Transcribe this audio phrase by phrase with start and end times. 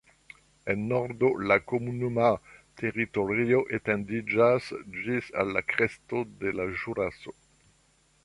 [0.73, 2.29] En nordo la komunuma
[2.81, 4.69] teritorio etendiĝas
[5.03, 7.37] ĝis al la kresto de la Ĵuraso.